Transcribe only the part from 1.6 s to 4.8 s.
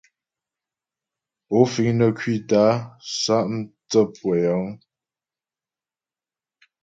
fíŋ nə́ ŋkwítə́ a sá' mtsə́ pʉə́ yəŋ?